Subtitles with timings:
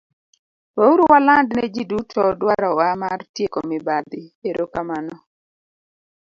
[0.77, 5.15] Weuru waland ne ji duto dwarowa mar tieko mibadhi, erokamano.